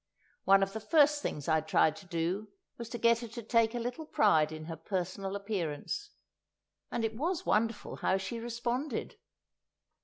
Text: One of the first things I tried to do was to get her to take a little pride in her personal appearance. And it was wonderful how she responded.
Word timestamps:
One 0.45 0.63
of 0.63 0.73
the 0.73 0.79
first 0.79 1.21
things 1.21 1.47
I 1.47 1.61
tried 1.61 1.95
to 1.97 2.07
do 2.07 2.47
was 2.75 2.89
to 2.89 2.97
get 2.97 3.19
her 3.19 3.27
to 3.27 3.43
take 3.43 3.75
a 3.75 3.79
little 3.79 4.07
pride 4.07 4.51
in 4.51 4.65
her 4.65 4.75
personal 4.75 5.35
appearance. 5.35 6.09
And 6.89 7.05
it 7.05 7.15
was 7.15 7.45
wonderful 7.45 7.97
how 7.97 8.17
she 8.17 8.39
responded. 8.39 9.19